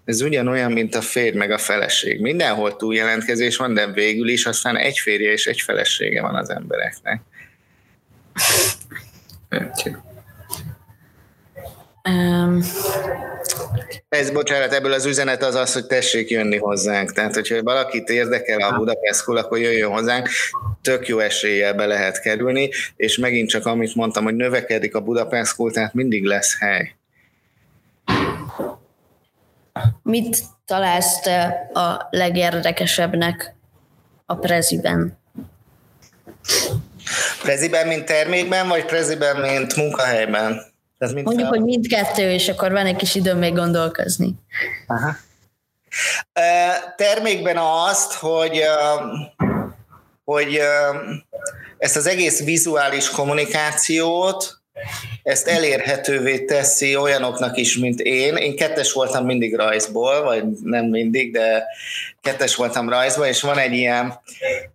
Ez 0.05 0.21
ugyanolyan, 0.21 0.71
mint 0.71 0.95
a 0.95 1.01
férj 1.01 1.37
meg 1.37 1.51
a 1.51 1.57
feleség. 1.57 2.21
Mindenhol 2.21 2.75
túljelentkezés 2.75 3.57
van, 3.57 3.73
de 3.73 3.91
végül 3.91 4.27
is 4.27 4.45
aztán 4.45 4.77
egy 4.77 4.97
férje 4.97 5.31
és 5.31 5.45
egy 5.45 5.61
felesége 5.61 6.21
van 6.21 6.35
az 6.35 6.49
embereknek. 6.49 7.21
Um, 12.07 12.61
ez, 14.09 14.31
bocsánat, 14.31 14.73
ebből 14.73 14.93
az 14.93 15.05
üzenet 15.05 15.43
az 15.43 15.55
az, 15.55 15.73
hogy 15.73 15.85
tessék 15.85 16.29
jönni 16.29 16.57
hozzánk. 16.57 17.11
Tehát, 17.11 17.33
hogyha 17.33 17.63
valakit 17.63 18.09
érdekel 18.09 18.61
a 18.61 18.77
Budapest 18.77 19.19
School, 19.19 19.37
akkor 19.37 19.57
jöjjön 19.57 19.91
hozzánk, 19.91 20.29
tök 20.81 21.07
jó 21.07 21.19
eséllyel 21.19 21.73
be 21.73 21.85
lehet 21.85 22.21
kerülni, 22.21 22.69
és 22.95 23.17
megint 23.17 23.49
csak 23.49 23.65
amit 23.65 23.95
mondtam, 23.95 24.23
hogy 24.23 24.35
növekedik 24.35 24.95
a 24.95 25.01
Budapest 25.01 25.51
School, 25.51 25.71
tehát 25.71 25.93
mindig 25.93 26.23
lesz 26.23 26.57
hely. 26.59 26.95
Mit 30.03 30.43
találsz 30.65 31.19
te 31.19 31.69
a 31.73 32.07
legérdekesebbnek 32.09 33.55
a 34.25 34.35
preziben? 34.35 35.17
Preziben, 37.41 37.87
mint 37.87 38.05
termékben, 38.05 38.67
vagy 38.67 38.85
preziben, 38.85 39.35
mint 39.35 39.75
munkahelyben? 39.75 40.75
Tehát 40.97 41.13
mint 41.13 41.25
Mondjuk, 41.25 41.47
fel... 41.47 41.57
hogy 41.57 41.67
mindkettő, 41.67 42.31
és 42.31 42.49
akkor 42.49 42.71
van 42.71 42.85
egy 42.85 42.95
kis 42.95 43.15
időm 43.15 43.37
még 43.37 43.53
gondolkozni. 43.53 44.33
Aha. 44.87 45.15
Termékben 46.95 47.57
azt, 47.57 48.13
hogy, 48.13 48.61
hogy 50.23 50.59
ezt 51.77 51.95
az 51.95 52.07
egész 52.07 52.43
vizuális 52.43 53.09
kommunikációt 53.09 54.61
ezt 55.23 55.47
elérhetővé 55.47 56.39
teszi 56.39 56.95
olyanoknak 56.95 57.57
is, 57.57 57.77
mint 57.77 57.99
én. 57.99 58.35
Én 58.35 58.55
kettes 58.55 58.93
voltam 58.93 59.25
mindig 59.25 59.55
rajzból, 59.55 60.23
vagy 60.23 60.43
nem 60.63 60.85
mindig, 60.85 61.31
de 61.31 61.65
kettes 62.21 62.55
voltam 62.55 62.89
rajzból, 62.89 63.25
és 63.25 63.41
van 63.41 63.57
egy 63.57 63.73
ilyen 63.73 64.19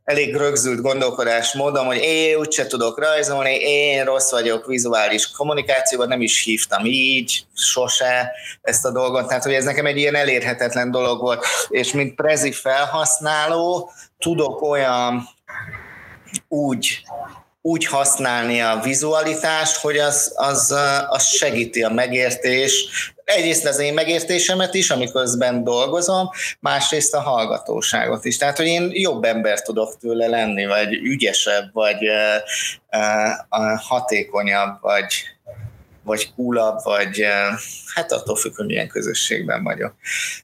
elég 0.04 0.36
rögzült 0.36 0.80
gondolkodásmódom, 0.80 1.86
hogy 1.86 2.00
én 2.02 2.36
úgyse 2.36 2.66
tudok 2.66 2.98
rajzolni, 2.98 3.54
én 3.54 4.04
rossz 4.04 4.30
vagyok 4.30 4.66
vizuális 4.66 5.30
kommunikációban, 5.30 6.08
nem 6.08 6.20
is 6.20 6.42
hívtam 6.44 6.84
így, 6.84 7.44
sose 7.54 8.32
ezt 8.62 8.84
a 8.84 8.90
dolgot, 8.90 9.28
tehát 9.28 9.44
hogy 9.44 9.54
ez 9.54 9.64
nekem 9.64 9.86
egy 9.86 9.96
ilyen 9.96 10.14
elérhetetlen 10.14 10.90
dolog 10.90 11.20
volt, 11.20 11.44
és 11.68 11.92
mint 11.92 12.14
prezi 12.14 12.52
felhasználó 12.52 13.90
tudok 14.18 14.62
olyan 14.62 15.28
úgy 16.48 17.02
úgy 17.62 17.86
használni 17.86 18.60
a 18.60 18.80
vizualitást, 18.82 19.76
hogy 19.76 19.98
az, 19.98 20.32
az, 20.34 20.74
az 21.08 21.26
segíti 21.26 21.82
a 21.82 21.90
megértés. 21.90 22.88
Egyrészt 23.24 23.66
az 23.66 23.78
én 23.78 23.94
megértésemet 23.94 24.74
is, 24.74 24.90
amiközben 24.90 25.64
dolgozom, 25.64 26.30
másrészt 26.60 27.14
a 27.14 27.20
hallgatóságot 27.20 28.24
is. 28.24 28.36
Tehát, 28.36 28.56
hogy 28.56 28.66
én 28.66 28.90
jobb 28.92 29.24
ember 29.24 29.62
tudok 29.62 29.98
tőle 29.98 30.26
lenni, 30.26 30.66
vagy 30.66 30.92
ügyesebb, 30.92 31.72
vagy 31.72 32.08
uh, 32.08 33.80
hatékonyabb, 33.80 34.80
vagy, 34.80 35.14
vagy 36.04 36.34
coolabb, 36.34 36.82
vagy 36.82 37.26
hát 37.94 38.12
attól 38.12 38.36
függ, 38.36 38.56
hogy 38.56 38.66
milyen 38.66 38.88
közösségben 38.88 39.62
vagyok. 39.62 39.94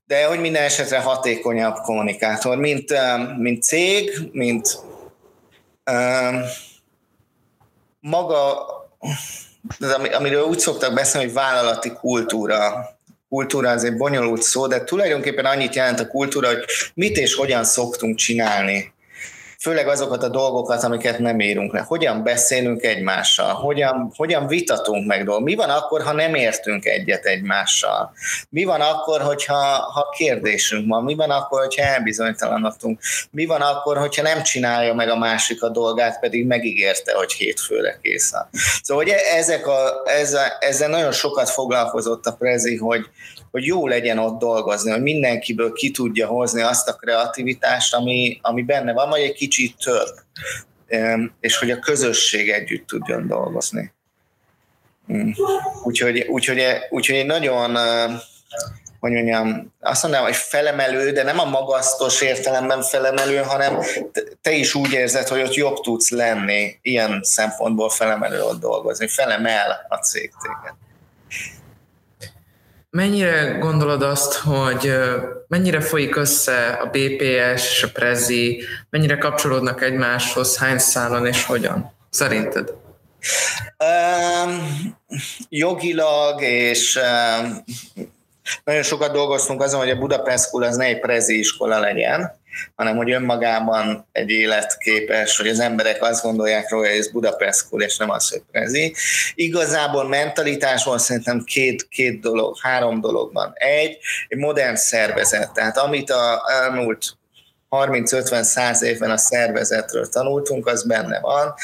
De 0.06 0.26
hogy 0.26 0.40
minden 0.40 0.62
esetre 0.62 0.98
hatékonyabb 0.98 1.74
kommunikátor, 1.74 2.56
mint, 2.56 2.94
mint 3.38 3.62
cég, 3.62 4.10
mint 4.32 4.78
maga, 8.08 8.66
amiről 10.12 10.42
úgy 10.42 10.58
szoktak 10.58 10.94
beszélni, 10.94 11.26
hogy 11.26 11.36
vállalati 11.36 11.92
kultúra. 11.92 12.88
Kultúra 13.28 13.70
az 13.70 13.84
egy 13.84 13.96
bonyolult 13.96 14.42
szó, 14.42 14.66
de 14.66 14.84
tulajdonképpen 14.84 15.44
annyit 15.44 15.74
jelent 15.74 16.00
a 16.00 16.08
kultúra, 16.08 16.48
hogy 16.48 16.64
mit 16.94 17.16
és 17.16 17.34
hogyan 17.34 17.64
szoktunk 17.64 18.16
csinálni 18.16 18.92
főleg 19.60 19.88
azokat 19.88 20.22
a 20.22 20.28
dolgokat, 20.28 20.82
amiket 20.82 21.18
nem 21.18 21.40
írunk 21.40 21.72
le. 21.72 21.80
Hogyan 21.80 22.22
beszélünk 22.22 22.82
egymással, 22.82 23.54
hogyan, 23.54 24.12
hogyan 24.16 24.46
vitatunk 24.46 25.06
meg 25.06 25.24
dolgokat. 25.24 25.44
Mi 25.44 25.54
van 25.54 25.70
akkor, 25.70 26.02
ha 26.02 26.12
nem 26.12 26.34
értünk 26.34 26.84
egyet 26.84 27.24
egymással? 27.24 28.12
Mi 28.48 28.64
van 28.64 28.80
akkor, 28.80 29.20
hogyha 29.20 29.56
ha 29.92 30.08
kérdésünk 30.16 30.88
van? 30.88 31.04
Mi 31.04 31.14
van 31.14 31.30
akkor, 31.30 31.60
hogyha 31.60 31.82
elbizonytalanodtunk? 31.82 33.00
Mi 33.30 33.46
van 33.46 33.60
akkor, 33.60 33.96
hogyha 33.98 34.22
nem 34.22 34.42
csinálja 34.42 34.94
meg 34.94 35.08
a 35.08 35.18
másik 35.18 35.62
a 35.62 35.68
dolgát, 35.68 36.20
pedig 36.20 36.46
megígérte, 36.46 37.14
hogy 37.14 37.32
hétfőre 37.32 37.98
kész 38.02 38.32
Szóval 38.82 39.04
hogy 39.04 39.14
ezek 39.36 39.66
a, 39.66 40.02
ezzel, 40.04 40.56
ezzel 40.60 40.88
nagyon 40.88 41.12
sokat 41.12 41.50
foglalkozott 41.50 42.26
a 42.26 42.32
Prezi, 42.32 42.76
hogy, 42.76 43.06
hogy 43.50 43.64
jó 43.64 43.86
legyen 43.86 44.18
ott 44.18 44.38
dolgozni, 44.38 44.90
hogy 44.90 45.02
mindenkiből 45.02 45.72
ki 45.72 45.90
tudja 45.90 46.26
hozni 46.26 46.60
azt 46.60 46.88
a 46.88 46.92
kreativitást, 46.92 47.94
ami, 47.94 48.38
ami 48.42 48.62
benne 48.62 48.92
van, 48.92 49.08
vagy 49.08 49.20
egy 49.20 49.32
kicsit 49.32 49.47
több, 49.84 50.08
és 51.40 51.56
hogy 51.56 51.70
a 51.70 51.78
közösség 51.78 52.50
együtt 52.50 52.86
tudjon 52.86 53.26
dolgozni. 53.26 53.92
Mm. 55.12 55.30
Úgyhogy, 55.84 56.20
úgyhogy, 56.20 56.62
úgyhogy 56.90 57.16
egy 57.16 57.26
nagyon, 57.26 57.76
hogy 59.00 59.12
mondjam, 59.12 59.74
azt 59.80 60.02
mondanám, 60.02 60.26
hogy 60.26 60.36
felemelő, 60.36 61.10
de 61.10 61.22
nem 61.22 61.38
a 61.38 61.44
magasztos 61.44 62.20
értelemben 62.20 62.82
felemelő, 62.82 63.36
hanem 63.36 63.78
te 64.42 64.52
is 64.52 64.74
úgy 64.74 64.92
érzed, 64.92 65.28
hogy 65.28 65.40
ott 65.40 65.54
jobb 65.54 65.80
tudsz 65.80 66.10
lenni, 66.10 66.78
ilyen 66.82 67.20
szempontból 67.22 67.90
felemelő 67.90 68.42
ott 68.42 68.60
dolgozni, 68.60 69.08
felemel 69.08 69.86
a 69.88 69.96
cég 69.96 70.32
téged. 70.42 70.74
Mennyire 72.98 73.56
gondolod 73.60 74.02
azt, 74.02 74.34
hogy 74.34 74.92
mennyire 75.48 75.80
folyik 75.80 76.16
össze 76.16 76.66
a 76.66 76.86
BPS 76.86 77.70
és 77.70 77.82
a 77.82 77.90
Prezi, 77.92 78.62
mennyire 78.90 79.18
kapcsolódnak 79.18 79.82
egymáshoz, 79.82 80.56
hány 80.56 80.78
szálon 80.78 81.26
és 81.26 81.44
hogyan? 81.44 81.92
Szerinted? 82.10 82.72
Um, 83.78 84.60
jogilag 85.48 86.42
és 86.42 86.98
um, 87.02 87.64
nagyon 88.64 88.82
sokat 88.82 89.12
dolgoztunk 89.12 89.62
azon, 89.62 89.80
hogy 89.80 89.90
a 89.90 89.98
Budapest 89.98 90.44
School 90.44 90.62
az 90.62 90.76
ne 90.76 90.84
egy 90.84 91.00
prezi 91.00 91.38
iskola 91.38 91.78
legyen, 91.78 92.37
hanem 92.74 92.96
hogy 92.96 93.10
önmagában 93.10 94.08
egy 94.12 94.30
életképes, 94.30 95.36
hogy 95.36 95.48
az 95.48 95.60
emberek 95.60 96.02
azt 96.02 96.22
gondolják 96.22 96.70
róla, 96.70 96.88
hogy 96.88 96.98
ez 96.98 97.12
Budapest 97.12 97.58
School, 97.58 97.82
és 97.82 97.96
nem 97.96 98.10
az, 98.10 98.28
hogy 98.28 98.42
prezi. 98.50 98.94
Igazából 99.34 100.08
mentalitásban 100.08 100.98
szerintem 100.98 101.44
két, 101.44 101.88
két 101.88 102.20
dolog, 102.20 102.56
három 102.60 103.00
dolog 103.00 103.32
van. 103.32 103.52
Egy, 103.54 103.98
egy 104.28 104.38
modern 104.38 104.74
szervezet, 104.74 105.52
tehát 105.52 105.78
amit 105.78 106.10
a 106.10 106.42
elmúlt 106.62 107.18
30-50-100 107.70 108.82
évben 108.82 109.10
a 109.10 109.16
szervezetről 109.16 110.08
tanultunk, 110.08 110.66
az 110.66 110.86
benne 110.86 111.20
van. 111.20 111.54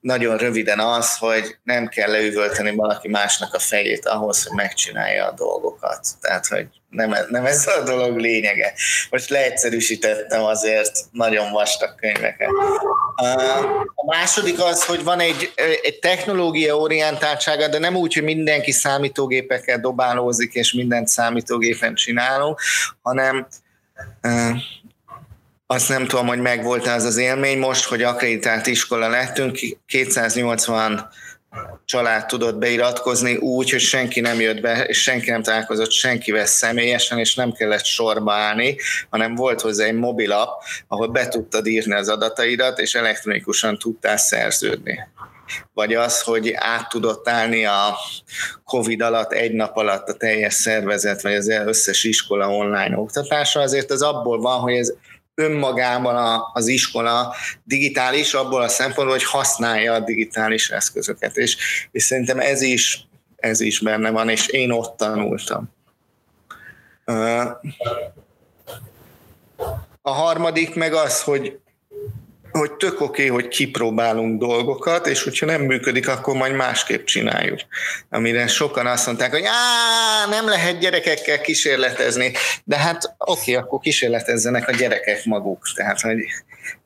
Nagyon 0.00 0.36
röviden 0.36 0.78
az, 0.78 1.16
hogy 1.16 1.56
nem 1.62 1.88
kell 1.88 2.10
leüvölteni 2.10 2.74
valaki 2.74 3.08
másnak 3.08 3.54
a 3.54 3.58
fejét 3.58 4.06
ahhoz, 4.06 4.44
hogy 4.44 4.56
megcsinálja 4.56 5.26
a 5.26 5.32
dolgokat. 5.32 6.06
Tehát, 6.20 6.46
hogy 6.46 6.66
nem, 6.88 7.14
nem 7.28 7.44
ez 7.44 7.66
a 7.66 7.82
dolog 7.82 8.18
lényege. 8.18 8.72
Most 9.10 9.28
leegyszerűsítettem 9.28 10.42
azért 10.42 10.98
nagyon 11.10 11.52
vastag 11.52 11.94
könyveket. 11.94 12.48
A 13.94 14.04
második 14.06 14.60
az, 14.60 14.84
hogy 14.84 15.04
van 15.04 15.20
egy, 15.20 15.52
egy 15.82 15.98
technológia 15.98 16.76
orientáltsága, 16.76 17.68
de 17.68 17.78
nem 17.78 17.96
úgy, 17.96 18.14
hogy 18.14 18.22
mindenki 18.22 18.70
számítógépekkel 18.72 19.80
dobálózik, 19.80 20.52
és 20.52 20.72
mindent 20.72 21.08
számítógépen 21.08 21.94
csinálunk, 21.94 22.60
hanem 23.02 23.46
azt 25.74 25.88
nem 25.88 26.06
tudom, 26.06 26.26
hogy 26.26 26.40
megvolt 26.40 26.86
az 26.86 27.04
az 27.04 27.16
élmény 27.16 27.58
most, 27.58 27.84
hogy 27.84 28.02
akreditált 28.02 28.66
iskola 28.66 29.08
lettünk, 29.08 29.58
280 29.86 31.08
család 31.84 32.26
tudott 32.26 32.58
beiratkozni 32.58 33.36
úgy, 33.36 33.70
hogy 33.70 33.80
senki 33.80 34.20
nem 34.20 34.40
jött 34.40 34.60
be, 34.60 34.84
és 34.84 35.02
senki 35.02 35.30
nem 35.30 35.42
találkozott 35.42 35.90
senkivel 35.90 36.46
személyesen, 36.46 37.18
és 37.18 37.34
nem 37.34 37.52
kellett 37.52 37.84
sorba 37.84 38.32
állni, 38.32 38.76
hanem 39.10 39.34
volt 39.34 39.60
hozzá 39.60 39.84
egy 39.84 39.94
mobilap, 39.94 40.62
ahol 40.88 41.08
be 41.08 41.28
tudtad 41.28 41.66
írni 41.66 41.94
az 41.94 42.08
adataidat, 42.08 42.78
és 42.78 42.94
elektronikusan 42.94 43.78
tudtál 43.78 44.16
szerződni. 44.16 44.98
vagy 45.72 45.94
az, 45.94 46.20
hogy 46.20 46.52
át 46.56 46.88
tudott 46.88 47.28
állni 47.28 47.64
a 47.64 47.96
Covid 48.64 49.02
alatt, 49.02 49.32
egy 49.32 49.52
nap 49.52 49.76
alatt 49.76 50.08
a 50.08 50.14
teljes 50.14 50.54
szervezet, 50.54 51.22
vagy 51.22 51.34
az 51.34 51.48
összes 51.48 52.04
iskola 52.04 52.48
online 52.48 52.96
oktatása, 52.96 53.60
azért 53.60 53.90
az 53.90 54.02
abból 54.02 54.40
van, 54.40 54.60
hogy 54.60 54.74
ez 54.74 54.92
önmagában 55.34 56.42
az 56.52 56.66
iskola 56.66 57.34
digitális, 57.64 58.34
abból 58.34 58.62
a 58.62 58.68
szempontból, 58.68 59.16
hogy 59.16 59.24
használja 59.24 59.92
a 59.92 60.00
digitális 60.00 60.70
eszközöket, 60.70 61.36
és, 61.36 61.56
és 61.90 62.02
szerintem 62.02 62.40
ez 62.40 62.62
is, 62.62 63.06
ez 63.36 63.60
is 63.60 63.80
benne 63.80 64.10
van, 64.10 64.28
és 64.28 64.46
én 64.46 64.70
ott 64.70 64.96
tanultam. 64.96 65.72
A 70.02 70.10
harmadik 70.10 70.74
meg 70.74 70.94
az, 70.94 71.22
hogy 71.22 71.58
hogy 72.58 72.72
tök 72.72 73.00
oké, 73.00 73.04
okay, 73.04 73.26
hogy 73.26 73.48
kipróbálunk 73.48 74.40
dolgokat, 74.40 75.06
és 75.06 75.22
hogyha 75.22 75.46
nem 75.46 75.62
működik, 75.62 76.08
akkor 76.08 76.34
majd 76.34 76.54
másképp 76.54 77.04
csináljuk. 77.04 77.60
Amire 78.10 78.46
sokan 78.46 78.86
azt 78.86 79.06
mondták, 79.06 79.30
hogy 79.30 79.44
Á, 79.44 80.26
nem 80.28 80.48
lehet 80.48 80.78
gyerekekkel 80.78 81.40
kísérletezni, 81.40 82.32
de 82.64 82.76
hát 82.76 83.14
oké, 83.18 83.40
okay, 83.40 83.54
akkor 83.54 83.78
kísérletezzenek 83.78 84.68
a 84.68 84.72
gyerekek 84.72 85.24
maguk. 85.24 85.62
Tehát, 85.74 86.00
hogy 86.00 86.18
oké, 86.18 86.26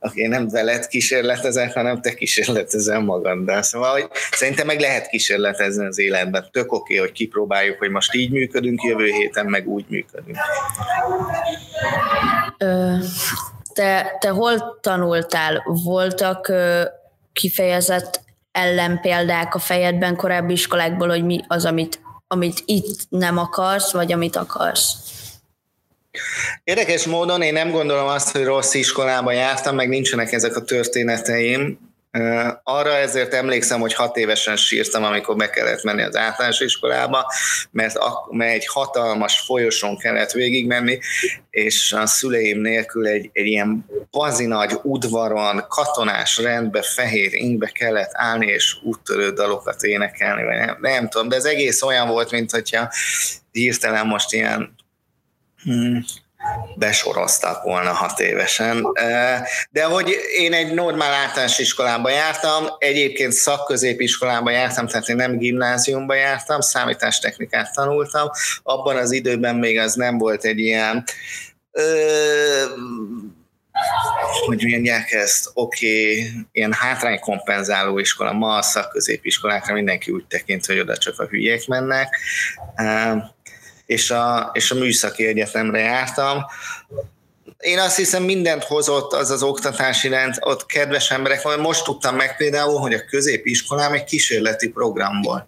okay, 0.01 0.27
nem 0.27 0.49
veled 0.49 0.87
kísérletezek, 0.87 1.73
hanem 1.73 2.01
te 2.01 2.15
kísérletezel 2.15 3.01
magaddal. 3.01 3.63
Szóval, 3.63 3.93
hogy 3.93 4.09
szerintem 4.31 4.67
meg 4.67 4.81
lehet 4.81 5.09
kísérletezni 5.09 5.87
az 5.87 5.99
életben. 5.99 6.49
Tök 6.51 6.73
oké, 6.73 6.95
okay, 6.95 7.07
hogy 7.07 7.17
kipróbáljuk, 7.17 7.79
hogy 7.79 7.91
most 7.91 8.15
így 8.15 8.31
működünk, 8.31 8.83
jövő 8.83 9.07
héten 9.07 9.47
meg 9.47 9.69
úgy 9.69 9.85
működünk. 9.89 10.37
Ö, 12.59 12.95
te, 13.79 14.17
te 14.21 14.29
hol 14.29 14.79
tanultál? 14.81 15.63
Voltak 15.65 16.53
kifejezett 17.33 18.21
ellenpéldák 18.53 19.55
a 19.55 19.59
fejedben 19.59 20.17
korábbi 20.17 20.53
iskolákból, 20.53 21.09
hogy 21.09 21.25
mi 21.25 21.45
az, 21.49 21.65
amit, 21.65 22.01
amit 22.27 22.63
itt 22.65 23.07
nem 23.09 23.39
akarsz, 23.39 23.93
vagy 23.93 24.13
amit 24.13 24.37
akarsz? 24.37 24.93
Érdekes 26.65 27.07
módon 27.07 27.43
én 27.43 27.53
nem 27.53 27.71
gondolom 27.71 28.09
azt, 28.09 28.31
hogy 28.31 28.45
rossz 28.45 28.75
iskolába 28.75 29.33
jártam, 29.33 29.75
meg 29.75 29.89
nincsenek 29.89 30.33
ezek 30.33 30.57
a 30.57 30.65
történeteim. 30.65 31.79
Arra 32.63 32.97
ezért 32.97 33.35
emlékszem, 33.35 33.81
hogy 33.81 33.95
hat 33.95 34.17
évesen 34.17 34.57
sírtam, 34.57 35.05
amikor 35.05 35.37
be 35.37 35.51
kellett 35.51 35.83
menni 35.83 36.03
az 36.03 36.17
általános 36.17 36.61
iskolába, 36.61 37.33
mert, 37.71 37.99
mert 38.31 38.55
egy 38.55 38.67
hatalmas 38.67 39.41
folyosón 39.41 39.99
kellett 39.99 40.31
végigmenni, 40.31 40.99
és 41.51 41.93
a 41.93 42.07
szüleim 42.07 42.61
nélkül 42.61 43.07
egy, 43.07 43.31
egy 43.33 43.47
ilyen 43.47 43.87
nagy 44.37 44.73
udvaron, 44.83 45.65
katonás 45.69 46.39
rendbe, 46.39 46.83
fehér 46.83 47.35
ingbe 47.35 47.67
kellett 47.67 48.11
állni, 48.13 48.47
és 48.47 48.77
úttörő 48.83 49.31
dalokat 49.31 49.83
énekelni, 49.83 50.45
vagy 50.45 50.57
nem, 50.57 50.77
nem 50.81 51.09
tudom, 51.09 51.29
de 51.29 51.37
ez 51.37 51.45
egész 51.45 51.83
olyan 51.83 52.09
volt, 52.09 52.31
mint 52.31 52.51
hogyha 52.51 52.91
hirtelen 53.51 54.07
most 54.07 54.33
ilyen 54.33 54.75
hmm, 55.63 56.05
besoroztak 56.77 57.63
volna 57.63 57.93
hat 57.93 58.21
évesen. 58.21 58.87
De 59.71 59.85
hogy 59.85 60.17
én 60.39 60.53
egy 60.53 60.75
normál 60.75 61.13
általános 61.13 61.59
iskolába 61.59 62.11
jártam, 62.11 62.67
egyébként 62.79 63.33
szakközépiskolába 63.33 64.51
jártam, 64.51 64.87
tehát 64.87 65.09
én 65.09 65.17
nem 65.17 65.39
gimnáziumba 65.39 66.15
jártam, 66.15 66.61
számítástechnikát 66.61 67.75
tanultam. 67.75 68.31
Abban 68.63 68.97
az 68.97 69.13
időben 69.13 69.57
még 69.57 69.79
az 69.79 69.95
nem 69.95 70.19
volt 70.19 70.45
egy 70.45 70.59
ilyen 70.59 71.05
hogy 74.47 74.65
mondják 74.65 75.13
ezt, 75.13 75.51
oké, 75.55 76.19
okay, 76.19 76.31
ilyen 76.53 76.73
hátránykompenzáló 76.73 77.99
iskola, 77.99 78.33
ma 78.33 78.57
a 78.57 78.63
szakközépiskolákra 78.63 79.75
mindenki 79.75 80.11
úgy 80.11 80.25
tekint, 80.27 80.67
hogy 80.67 80.79
oda 80.79 80.97
csak 80.97 81.21
a 81.21 81.27
hülyék 81.27 81.67
mennek 81.67 82.17
és 83.89 84.11
a, 84.11 84.51
és 84.53 84.71
a 84.71 84.75
műszaki 84.75 85.27
egyetemre 85.27 85.79
jártam. 85.79 86.45
Én 87.59 87.79
azt 87.79 87.97
hiszem 87.97 88.23
mindent 88.23 88.65
hozott 88.65 89.13
az 89.13 89.31
az 89.31 89.43
oktatási 89.43 90.09
rend, 90.09 90.35
ott 90.41 90.67
kedves 90.67 91.11
emberek 91.11 91.43
van. 91.43 91.61
Most 91.61 91.85
tudtam 91.85 92.17
meg 92.17 92.37
például, 92.37 92.79
hogy 92.79 92.95
a 92.95 93.05
középiskolám 93.05 93.93
egy 93.93 94.05
kísérleti 94.05 94.69
program 94.69 95.23
volt. 95.23 95.47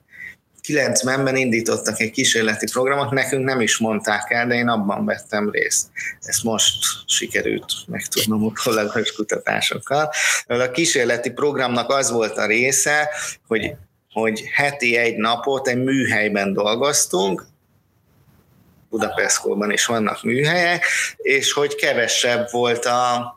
90-ben 0.69 1.37
indítottak 1.37 2.01
egy 2.01 2.11
kísérleti 2.11 2.67
programot, 2.73 3.11
nekünk 3.11 3.45
nem 3.45 3.61
is 3.61 3.79
mondták 3.79 4.31
el, 4.31 4.47
de 4.47 4.55
én 4.55 4.69
abban 4.69 5.05
vettem 5.05 5.51
részt. 5.51 5.87
Ezt 6.21 6.43
most 6.43 6.75
sikerült 7.07 7.73
megtudnom 7.87 8.45
a 8.45 8.53
kollégás 8.65 9.13
kutatásokkal. 9.13 10.11
A 10.47 10.71
kísérleti 10.71 11.31
programnak 11.31 11.91
az 11.91 12.11
volt 12.11 12.37
a 12.37 12.47
része, 12.47 13.09
hogy, 13.47 13.75
hogy 14.13 14.43
heti 14.55 14.97
egy 14.97 15.17
napot 15.17 15.69
egy 15.69 15.83
műhelyben 15.83 16.53
dolgoztunk, 16.53 17.50
Budapestkóban 18.91 19.71
is 19.71 19.87
vannak 19.87 20.23
műhelyek, 20.23 20.85
és 21.17 21.53
hogy 21.53 21.75
kevesebb 21.75 22.51
volt 22.51 22.85
a, 22.85 23.35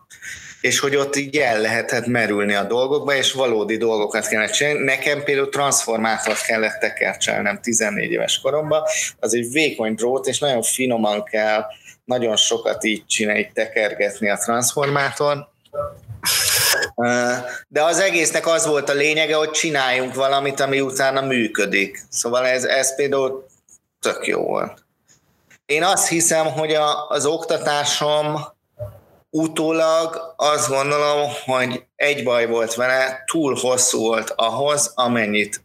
és 0.61 0.79
hogy 0.79 0.95
ott 0.95 1.15
így 1.15 1.37
el 1.37 1.61
lehetett 1.61 2.05
merülni 2.05 2.53
a 2.53 2.63
dolgokba, 2.63 3.15
és 3.15 3.31
valódi 3.31 3.77
dolgokat 3.77 4.27
kellett 4.27 4.51
csinálni. 4.51 4.83
Nekem 4.83 5.23
például 5.23 5.49
transformátort 5.49 6.45
kellett 6.45 6.79
tekercselnem 6.79 7.61
14 7.61 8.11
éves 8.11 8.39
koromban, 8.41 8.83
az 9.19 9.33
egy 9.33 9.51
vékony 9.51 9.95
drót, 9.95 10.27
és 10.27 10.39
nagyon 10.39 10.61
finoman 10.61 11.23
kell, 11.23 11.65
nagyon 12.05 12.35
sokat 12.35 12.83
így 12.83 13.05
csinálni, 13.05 13.51
tekergetni 13.53 14.29
a 14.29 14.37
transformátor. 14.37 15.51
De 17.67 17.83
az 17.83 17.99
egésznek 17.99 18.47
az 18.47 18.65
volt 18.65 18.89
a 18.89 18.93
lényege, 18.93 19.35
hogy 19.35 19.51
csináljunk 19.51 20.13
valamit, 20.13 20.59
ami 20.59 20.81
utána 20.81 21.21
működik. 21.21 22.01
Szóval 22.09 22.45
ez, 22.45 22.63
ez 22.63 22.95
például 22.95 23.45
tök 23.99 24.27
jó 24.27 24.41
volt. 24.41 24.82
Én 25.73 25.83
azt 25.83 26.07
hiszem, 26.07 26.45
hogy 26.45 26.73
a, 26.73 27.07
az 27.09 27.25
oktatásom 27.25 28.39
utólag 29.29 30.33
azt 30.35 30.69
gondolom, 30.69 31.29
hogy 31.45 31.83
egy 31.95 32.23
baj 32.23 32.47
volt 32.47 32.73
vele, 32.73 33.23
túl 33.25 33.57
hosszú 33.59 33.99
volt 33.99 34.33
ahhoz, 34.35 34.91
amennyit 34.95 35.63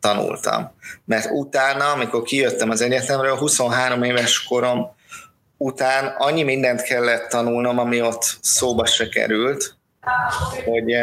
tanultam. 0.00 0.70
Mert 1.04 1.30
utána, 1.30 1.92
amikor 1.92 2.22
kijöttem 2.22 2.70
az 2.70 2.80
egyetemről, 2.80 3.36
23 3.36 4.02
éves 4.02 4.44
korom 4.44 4.94
után 5.56 6.14
annyi 6.18 6.42
mindent 6.42 6.82
kellett 6.82 7.28
tanulnom, 7.28 7.78
ami 7.78 8.02
ott 8.02 8.38
szóba 8.40 8.86
se 8.86 9.08
került, 9.08 9.76
hogy, 10.64 10.94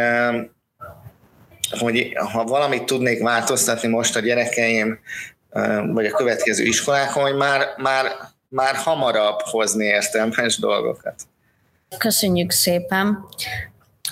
hogy 1.79 2.13
ha 2.31 2.43
valamit 2.43 2.85
tudnék 2.85 3.23
változtatni 3.23 3.87
most 3.87 4.15
a 4.15 4.19
gyerekeim, 4.19 4.99
vagy 5.93 6.05
a 6.05 6.15
következő 6.15 6.63
iskolákon, 6.63 7.23
hogy 7.23 7.35
már, 7.35 7.67
már 7.77 8.33
már 8.55 8.75
hamarabb 8.75 9.39
hozni 9.39 9.85
értelmes 9.85 10.57
dolgokat. 10.57 11.15
Köszönjük 11.97 12.51
szépen. 12.51 13.25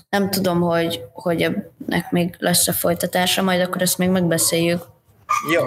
Nem 0.09 0.29
tudom, 0.29 0.61
hogy, 0.61 1.03
hogy 1.13 1.41
ennek 1.41 2.11
még 2.11 2.35
lesz 2.37 2.67
a 2.67 2.73
folytatása, 2.73 3.41
majd 3.41 3.61
akkor 3.61 3.81
ezt 3.81 3.97
még 3.97 4.09
megbeszéljük. 4.09 4.81
Jó. 5.53 5.63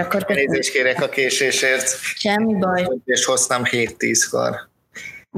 Akkor 0.00 0.24
Nézést 0.26 0.72
kérek 0.72 1.02
a 1.02 1.08
késésért. 1.08 1.96
Semmi 2.00 2.54
baj. 2.54 2.88
És 3.04 3.24
hoztam 3.24 3.62
7-10-kor. 3.64 4.68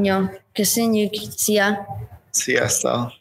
Jó, 0.03 0.16
köszönjük. 0.53 1.14
Szia. 1.37 1.87
Sziasztok. 2.31 3.12